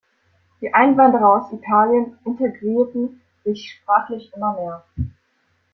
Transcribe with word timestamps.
Die 0.61 0.73
Einwanderer 0.73 1.43
aus 1.45 1.53
Italien 1.53 2.17
integrieren 2.25 3.21
sich 3.43 3.71
sprachlich 3.71 4.33
immer 4.35 4.55
mehr. 4.55 4.83